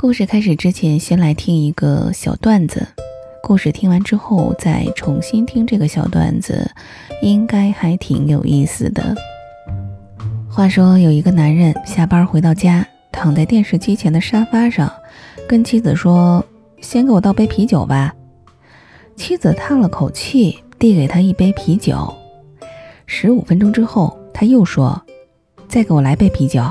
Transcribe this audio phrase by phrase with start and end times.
[0.00, 2.88] 故事开始之前，先来听一个小段子。
[3.42, 6.70] 故事听完之后，再重新听这个小段子，
[7.20, 9.14] 应该还挺有意思的。
[10.48, 12.82] 话说，有一个男人下班回到家，
[13.12, 14.90] 躺在电视机前的沙发上，
[15.46, 16.42] 跟妻子说
[16.80, 18.14] ：“先给我倒杯啤酒吧。”
[19.16, 22.10] 妻子叹了口气，递给他一杯啤酒。
[23.04, 24.98] 十五分钟之后，他又说
[25.68, 26.62] ：“再给我来杯啤酒。”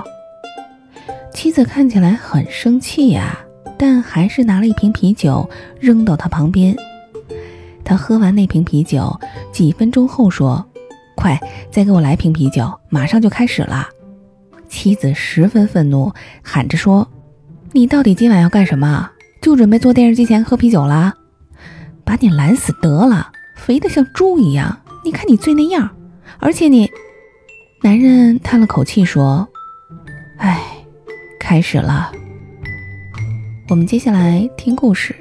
[1.41, 3.39] 妻子看起来很生气呀，
[3.77, 6.75] 但还是拿了一瓶啤酒扔到他旁边。
[7.81, 9.17] 他喝完那瓶啤酒，
[9.49, 10.67] 几分钟后说
[11.15, 11.39] ：“快，
[11.71, 13.87] 再给我来瓶啤酒，马上就开始了。”
[14.67, 16.11] 妻子十分愤怒，
[16.43, 17.07] 喊着说
[17.71, 19.09] ：“你到底今晚要干什么？
[19.41, 21.13] 就准备坐电视机前喝啤酒啦？
[22.03, 24.77] 把你懒死得了，肥得像猪一样！
[25.05, 25.89] 你看你醉那样，
[26.39, 26.91] 而且你……”
[27.81, 29.47] 男人叹了口气说
[30.35, 30.61] ：“唉。”
[31.49, 32.11] 开始了，
[33.69, 35.15] 我们接下来听故事。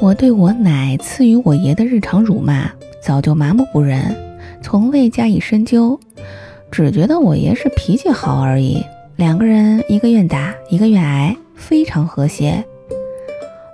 [0.00, 2.70] 我对我奶赐予我爷的日常辱骂
[3.02, 4.16] 早就麻木不仁，
[4.62, 6.00] 从未加以深究，
[6.70, 8.82] 只觉得我爷是脾气好而已。
[9.16, 12.64] 两个人一个愿打，一个愿挨，非常和谐。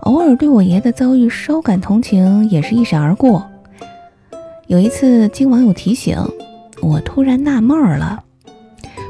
[0.00, 3.48] 偶尔对我爷的遭遇稍感同情，也是一闪而过。
[4.66, 6.19] 有一次经网友提醒，
[6.83, 8.25] 我突然纳闷了。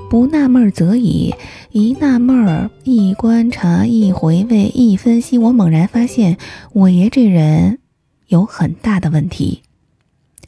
[0.08, 1.34] 不纳闷则已，
[1.72, 6.36] 一纳闷儿，一观察，一回味，一分析，我猛然发现，
[6.72, 7.80] 我爷这人
[8.28, 9.62] 有很大的问题。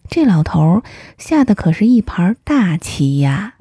[0.09, 0.83] 这老头
[1.19, 3.55] 下的可是一盘大棋呀！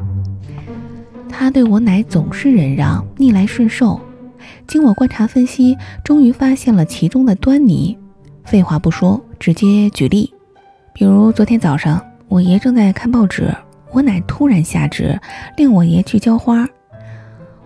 [1.30, 4.00] 他对我奶总是忍让，逆来顺受。
[4.68, 7.98] 经我观察分析，终于发现了其中的端倪。
[8.46, 10.32] 废话不说，直接举例。
[10.94, 13.54] 比如昨天早上，我爷正在看报纸。
[13.98, 15.20] 我奶突然下旨，
[15.56, 16.70] 令我爷去浇花。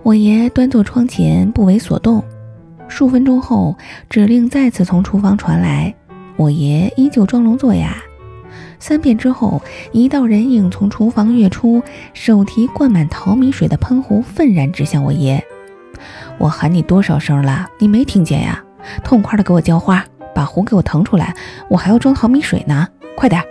[0.01, 2.23] 我爷端坐窗前，不为所动。
[2.87, 3.75] 数分钟后，
[4.09, 5.93] 指令再次从厨房传来，
[6.37, 7.97] 我爷依旧装聋作哑。
[8.79, 11.83] 三遍之后，一道人影从厨房跃出，
[12.13, 15.43] 手提灌满淘米水的喷壶，愤然指向我爷。
[16.37, 18.63] 我喊你多少声了，你没听见呀？
[19.03, 20.01] 痛快的给我浇花，
[20.33, 21.35] 把壶给我腾出来，
[21.67, 22.87] 我还要装淘米水呢，
[23.17, 23.43] 快点！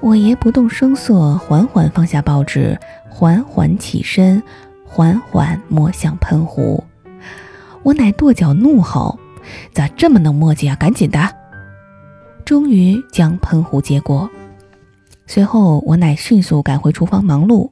[0.00, 4.42] 我爷不动声色，缓缓放下报纸，缓缓起身，
[4.84, 6.84] 缓缓摸向喷壶。
[7.82, 9.18] 我奶跺脚怒吼
[9.72, 10.76] ：“咋这么能磨叽啊？
[10.76, 11.18] 赶紧的！”
[12.44, 14.30] 终于将喷壶接过。
[15.26, 17.70] 随后，我奶迅速赶回厨房忙碌。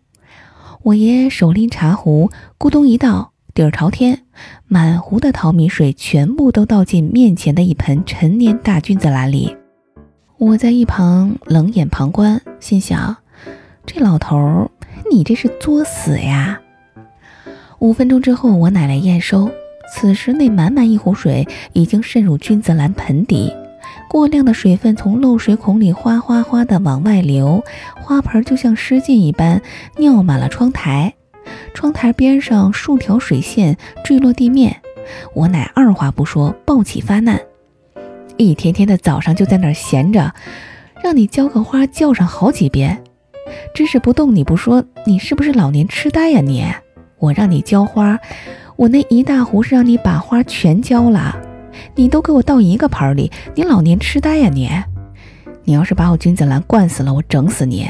[0.83, 4.25] 我爷手拎茶壶，咕咚一倒，底儿朝天，
[4.67, 9.57] 满壶的淘米水全部都倒进面前的一盆陈年大菌子篮里。
[10.37, 13.17] 我在一旁冷眼旁观，心想：
[13.87, 14.71] 这老头儿，
[15.11, 16.61] 你这是作死呀！
[17.79, 19.49] 五分钟之后，我奶来验收，
[19.93, 23.55] 此时那满满一壶水已经渗入君子兰盆底，
[24.09, 27.63] 过量的水分从漏水孔里哗哗哗的往外流，
[28.03, 29.63] 花盆就像失禁一般，
[29.99, 31.15] 尿满了窗台，
[31.75, 34.77] 窗台边上数条水线坠落地面。
[35.33, 37.41] 我奶二话不说，抱起发难。
[38.37, 40.33] 一天天的早上就在那儿闲着，
[41.03, 43.01] 让你浇个花叫上好几遍，
[43.75, 46.65] 只是不动你不说，你是不是老年痴呆呀你？
[47.19, 48.19] 我让你浇花，
[48.77, 51.37] 我那一大壶是让你把花全浇了，
[51.95, 54.69] 你都给我倒一个盆里，你老年痴呆呀你？
[55.63, 57.89] 你要是把我君子兰灌死了，我整死你！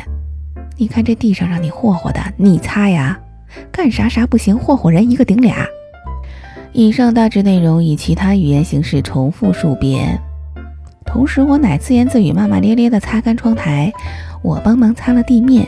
[0.76, 3.18] 你看这地上让你霍霍的，你擦呀？
[3.72, 5.66] 干啥啥不行，霍霍人一个顶俩。
[6.72, 10.20] 以上大致内容以其他语言形式重复数遍。
[11.14, 13.92] 同时，我奶自言自语、骂骂咧咧地擦干窗台，
[14.42, 15.64] 我帮忙擦了地面。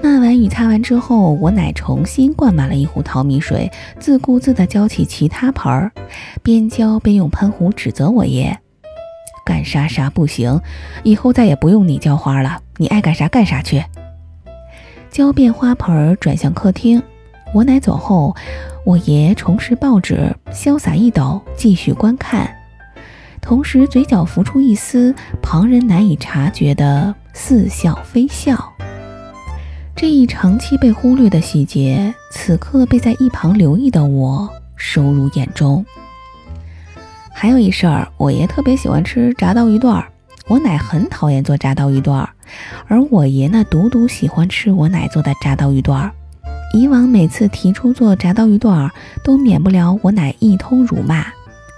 [0.00, 5.90] 骂完与擦完之后，我奶重新灌满了一壶淘米水，自顾自地浇起其他盆儿，
[6.40, 8.56] 边浇边用喷壶指责我爷
[9.44, 10.60] ：“干啥啥不行，
[11.02, 13.84] 以后再也不用你浇花了，你爱干啥干啥去。”
[15.10, 17.02] 浇遍花盆儿，转向客厅。
[17.52, 18.36] 我奶走后，
[18.86, 22.48] 我爷重拾报纸，潇洒一抖，继续观看。
[23.44, 28.72] 同时，嘴角浮出一丝旁人难以察觉的似笑非笑。
[29.94, 35.84] 这一长期被忽略的细节，此刻被在一旁留意的我收入眼中。
[37.34, 40.08] 还有一事儿，我爷特别喜欢吃炸刀鱼段儿，
[40.48, 42.30] 我奶很讨厌做炸刀鱼段儿，
[42.88, 46.10] 而我爷呢，独独喜欢吃我奶做的炸刀鱼段儿。
[46.72, 48.90] 以往每次提出做炸刀鱼段儿，
[49.22, 51.26] 都免不了我奶一通辱骂。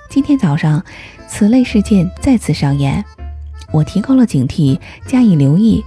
[0.09, 0.83] 今天早上。
[1.29, 3.05] 此类事件再次上演，
[3.73, 5.85] 我提高了警惕，加以留意。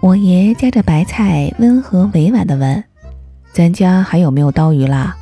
[0.00, 2.82] 我爷夹着白菜，温和委婉地问
[3.52, 5.16] ：“咱家还有没有刀鱼啦？”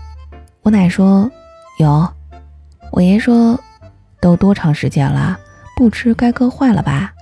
[0.63, 1.31] 我奶说
[1.81, 2.07] ：“有。
[2.93, 3.59] 我爷说，
[4.21, 5.39] 都多长时间了，
[5.75, 7.13] 不吃该割坏了吧？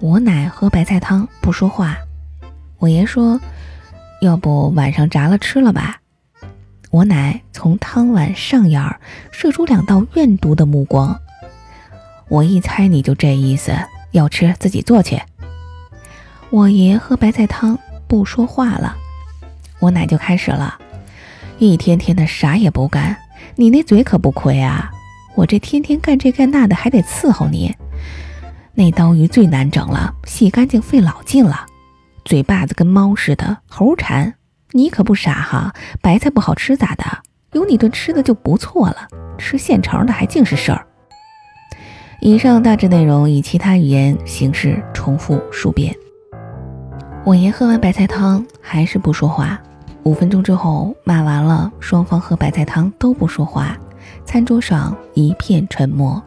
[0.00, 1.96] 我奶喝白菜汤不说话。
[2.78, 3.40] 我爷说，
[4.22, 5.99] 要不晚上炸了吃了吧？
[6.90, 9.00] 我奶从汤碗上沿儿
[9.30, 11.18] 射出两道怨毒的目光。
[12.28, 13.72] 我一猜你就这意思，
[14.10, 15.20] 要吃自己做去。
[16.50, 17.78] 我爷喝白菜汤
[18.08, 18.96] 不说话了，
[19.78, 20.78] 我奶就开始了，
[21.58, 23.16] 一天天的啥也不干，
[23.54, 24.90] 你那嘴可不亏啊！
[25.36, 27.72] 我这天天干这干那的，还得伺候你。
[28.74, 31.66] 那刀鱼最难整了，洗干净费老劲了，
[32.24, 34.34] 嘴巴子跟猫似的，猴馋。
[34.72, 37.04] 你可不傻哈，白菜不好吃咋的？
[37.52, 40.86] 有你顿吃的就不错了，吃现成的还净是事儿。
[42.20, 45.94] 以上大致内容以其他语言形式重复数遍。
[47.24, 49.60] 我爷喝完白菜汤还是不说话，
[50.04, 53.76] 五分钟之后骂完了，双方喝白菜汤都不说话，
[54.24, 56.22] 餐桌上一片沉默。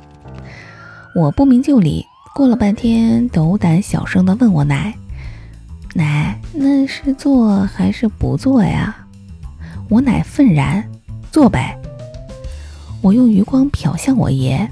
[1.15, 2.05] 我不明就里，
[2.35, 4.93] 过了半天，斗胆小声的问我奶。
[5.93, 8.95] 奶，那是做还是不做呀？
[9.89, 10.83] 我奶愤然，
[11.31, 11.77] 做呗。
[13.01, 14.67] 我用余光瞟向我爷，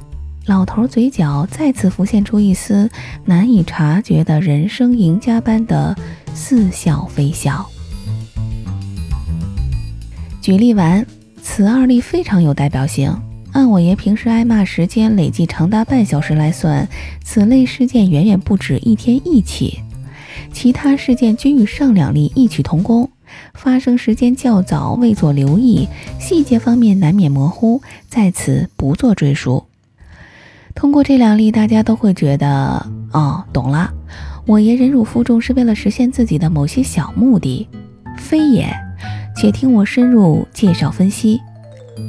[0.46, 2.90] 老头嘴角再次浮现出一丝
[3.26, 5.96] 难以察觉的人生赢家般的
[6.34, 7.70] 似笑非笑。
[10.42, 11.06] 举例完，
[11.44, 13.16] 此二例非常有代表性。
[13.52, 16.88] 按我爷平时挨骂时间累计长达半小时来算，
[17.24, 19.82] 此类事件远远不止一天一起。
[20.51, 23.09] 其他事件均与上两例异曲同工，
[23.53, 25.88] 发生时间较早，未作留意，
[26.19, 29.65] 细节方面难免模糊，在此不做赘述。
[30.75, 33.92] 通过这两例，大家都会觉得，哦，懂了。
[34.45, 37.68] 我爷忍辱负重是为了实现自己的某些小目的，
[38.18, 38.68] 非也？
[39.36, 41.39] 且听我深入介绍分析。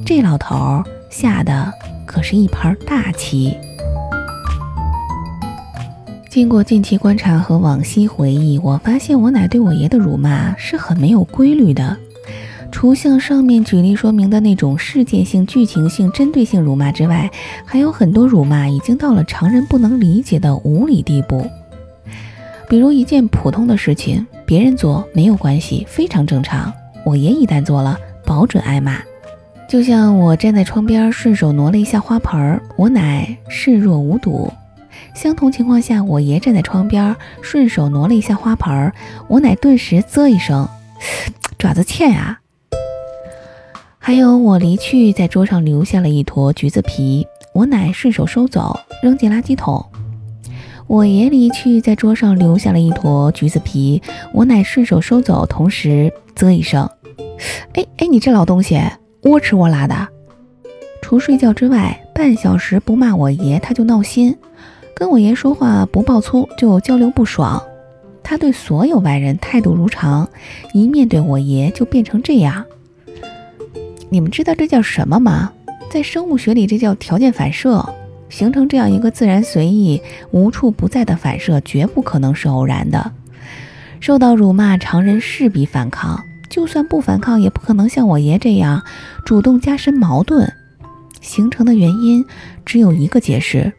[0.05, 1.73] 这老头下的
[2.07, 3.57] 可是一盘大棋。
[6.33, 11.95] 经过近期观察和往昔回忆，我发现我奶对我爷的辱骂是很没有规律的。
[12.71, 17.31] 除像上面举例说明的那种事件性、剧情性、针对性辱骂之外，
[17.67, 21.47] 还有很多辱骂已经到了常人不能理解的无理地步。
[22.67, 26.73] 比如一件普通的事情，别人做没有关系，非常正常；
[27.05, 28.97] 我爷一旦做了，保准挨骂。
[29.69, 34.51] 就像我站在窗边顺手挪了一下花盆，我奶视若无睹。
[35.15, 38.93] 相同情况下，我爷站在窗边，顺手挪了一下花盆儿，
[39.29, 40.69] 我奶顿时啧一声，
[41.59, 42.39] 爪子欠呀。
[43.99, 49.85] 还有我离去，在桌上留下了一坨橘子皮，我奶顺手收走，扔进垃圾桶。
[50.89, 54.03] 我爷离去，在桌上留下了一坨橘子皮，
[54.33, 56.89] 我奶顺手收走，同时啧一声，
[57.75, 58.81] 哎哎，你这老东西，
[59.23, 60.09] 窝吃窝拉的。
[61.01, 64.37] 除睡觉之外，半小时不骂我爷，他就闹心。
[64.95, 67.63] 跟我爷说话不爆粗就交流不爽，
[68.23, 70.29] 他对所有外人态度如常，
[70.73, 72.65] 一面对我爷就变成这样。
[74.09, 75.53] 你们知道这叫什么吗？
[75.91, 77.85] 在生物学里，这叫条件反射。
[78.29, 80.01] 形成这样一个自然随意、
[80.31, 83.13] 无处不在的反射，绝不可能是偶然的。
[84.01, 86.19] 受到辱骂，常人势必反抗，
[86.49, 88.83] 就算不反抗，也不可能像我爷这样
[89.27, 90.51] 主动加深矛盾。
[91.21, 92.25] 形成的原因
[92.65, 93.71] 只有一个解释。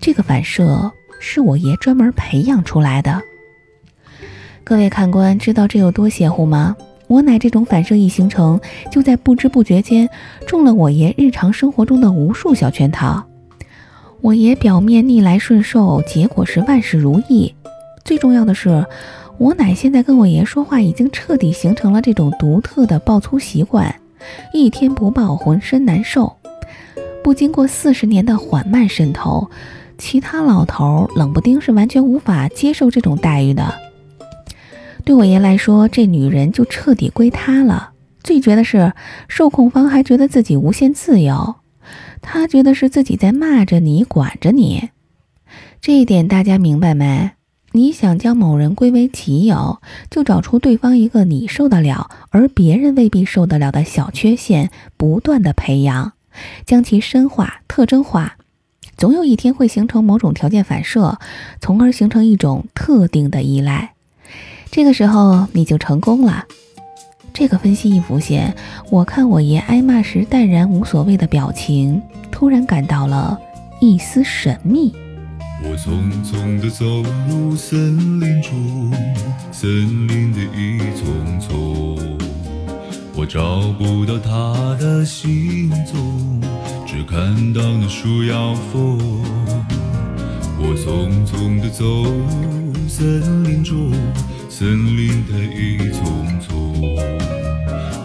[0.00, 3.20] 这个反射是我爷专门培养出来的。
[4.64, 6.76] 各位看官，知道这有多邪乎吗？
[7.08, 8.60] 我奶这种反射一形成，
[8.90, 10.08] 就在不知不觉间
[10.46, 13.24] 中了我爷日常生活中的无数小圈套。
[14.20, 17.54] 我爷表面逆来顺受，结果是万事如意。
[18.04, 18.84] 最重要的是，
[19.38, 23.94] 我奶现在跟我爷说话，已经彻底形成了这种独特的爆粗习惯，
[24.52, 26.36] 一天不爆，浑身难受。
[27.22, 29.48] 不经过四十年的缓慢渗透，
[29.98, 33.74] 其他老头冷不丁是完全无法接受这种待遇的。
[35.04, 37.90] 对我爷来说，这女人就彻底归他了。
[38.22, 38.92] 最绝的是，
[39.28, 41.56] 受控方还觉得自己无限自由，
[42.20, 44.90] 他觉得是自己在骂着你，管着你。
[45.80, 47.30] 这一点大家明白没？
[47.72, 56.12] 你想将某人归为己有，就找出对方一个你受得了，而别人未必受得了的小缺陷，不断的培养。
[56.64, 58.35] 将其深化、特征化，
[58.96, 61.18] 总有一天会形成某种条件反射，
[61.60, 63.92] 从而形成一种特定的依赖。
[64.70, 66.44] 这个时候你就成功了。
[67.34, 68.54] 这个分析一浮现，
[68.90, 72.00] 我看我爷挨骂时淡然无所谓的表情，
[72.30, 73.38] 突然感到了
[73.80, 74.94] 一丝神秘。
[75.62, 76.84] 我匆匆地走
[77.28, 78.90] 入森林中，
[79.52, 82.25] 森林的一丛丛。
[83.18, 86.38] 我找不到他的行踪，
[86.86, 88.98] 只看到那树摇风。
[90.58, 93.90] 我匆匆地走入森林中，
[94.50, 96.74] 森林太一丛丛，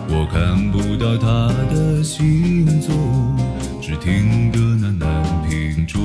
[0.08, 2.96] 我看不到他的行踪，
[3.82, 6.00] 只听得那南屏钟，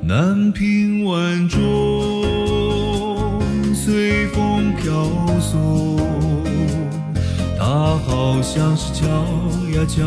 [0.00, 2.22] 南屏晚钟
[3.74, 5.10] 随风飘
[5.40, 6.13] 送。
[7.94, 10.02] 它好像是敲呀敲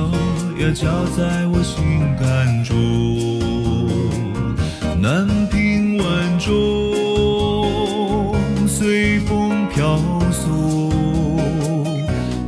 [0.60, 2.76] 呀敲在我心坎中，
[5.02, 8.36] 南屏晚钟
[8.68, 9.98] 随风飘
[10.34, 10.92] 送，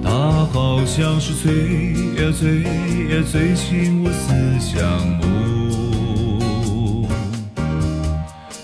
[0.04, 4.78] 它好像是催呀催呀催醒我思乡
[5.22, 7.08] 梦，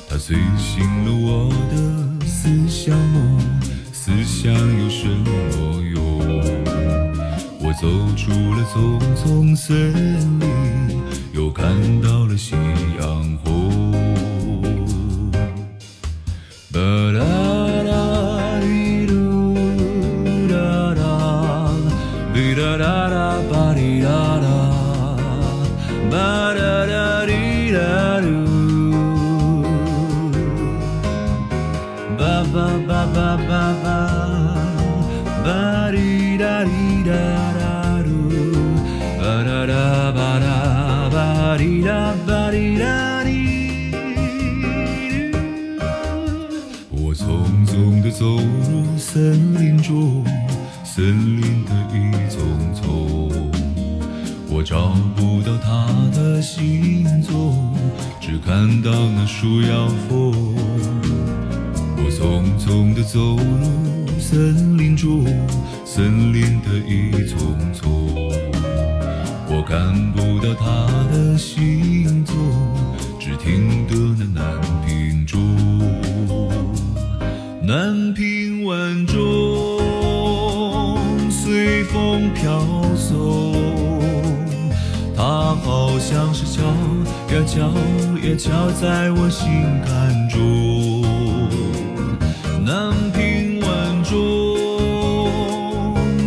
[0.09, 1.75] 它催醒了我的
[2.27, 3.39] 思乡梦，
[3.93, 4.53] 思乡
[8.25, 9.93] 出了丛丛森
[10.39, 10.99] 林，
[11.31, 11.67] 又看
[12.01, 12.55] 到了夕
[12.99, 13.91] 阳红。
[16.71, 17.21] 吧啦
[17.83, 19.13] 啦哩噜
[20.51, 20.57] 啦
[20.95, 21.69] 啦，
[22.33, 24.09] 哩啦啦啦吧哩啦
[24.41, 24.47] 啦，
[26.09, 26.17] 吧
[26.51, 27.79] 啦啦哩啦
[28.21, 28.25] 噜，
[32.17, 32.55] 吧吧
[32.87, 33.51] 吧吧吧
[33.83, 34.04] 吧，
[41.55, 43.23] 啦吧哩啦吧哩啦。
[46.91, 47.25] 我匆
[47.65, 50.25] 匆地走入森林中，
[50.83, 52.43] 森林的一丛
[52.73, 53.31] 丛，
[54.49, 57.73] 我找不到他的行踪，
[58.19, 60.33] 只看到那树摇风。
[61.97, 65.25] 我匆匆地走入森林中，
[65.85, 68.13] 森林的一丛丛，
[69.47, 72.35] 我看不到他的行踪，
[73.19, 75.39] 只听得那南屏钟，
[77.61, 79.79] 南屏晚钟
[81.29, 82.59] 随风飘
[82.95, 83.53] 送，
[85.15, 89.45] 它好像是敲呀敲呀敲在我心
[89.85, 91.03] 坎中。
[92.63, 94.15] 南屏晚钟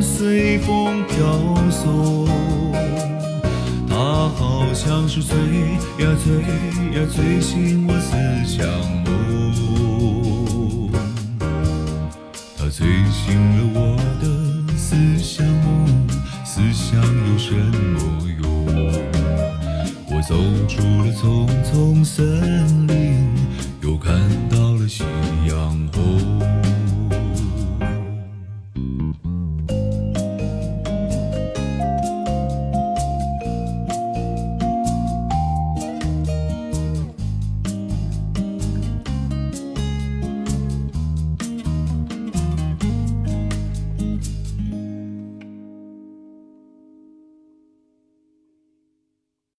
[0.02, 1.16] 随风飘
[1.70, 2.28] 送，
[4.78, 5.36] 像是催
[5.98, 6.40] 呀催
[6.94, 8.14] 呀催醒我思
[8.46, 8.64] 乡
[9.04, 9.10] 梦，
[12.56, 14.24] 它催醒了我的
[14.76, 16.06] 思乡梦，
[16.44, 17.98] 思乡有什么
[18.40, 18.48] 用？
[20.06, 20.36] 我走
[20.68, 23.34] 出了丛丛森林，
[23.82, 24.47] 又看。